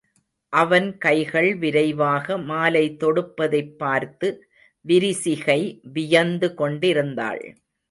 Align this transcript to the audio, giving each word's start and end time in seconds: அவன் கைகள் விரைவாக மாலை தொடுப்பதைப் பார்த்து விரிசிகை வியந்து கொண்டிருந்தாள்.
அவன் 0.53 0.97
கைகள் 0.97 1.55
விரைவாக 1.55 2.37
மாலை 2.43 2.97
தொடுப்பதைப் 2.99 3.77
பார்த்து 3.77 4.29
விரிசிகை 4.85 5.61
வியந்து 5.93 6.53
கொண்டிருந்தாள். 6.53 7.43